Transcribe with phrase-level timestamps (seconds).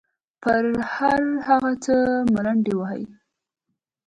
[0.43, 1.95] پر هر هغه څه
[2.33, 3.03] ملنډې وهي.